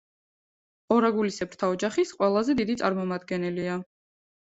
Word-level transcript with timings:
ორაგულისებრთა 0.93 1.69
ოჯახის 1.73 2.13
ყველაზე 2.21 2.55
დიდი 2.63 2.77
წარმომადგენელია. 2.83 3.77